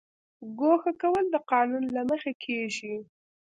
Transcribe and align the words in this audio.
ګوښه 0.59 0.91
کول 1.01 1.25
د 1.31 1.35
قانون 1.51 1.83
له 1.95 2.01
مخې 2.09 2.33
کیږي 2.43 2.95